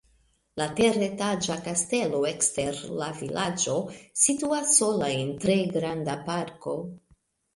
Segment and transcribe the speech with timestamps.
[0.59, 3.75] La teretaĝa kastelo ekster la vilaĝo
[4.21, 6.75] situas sola en tre granda parko.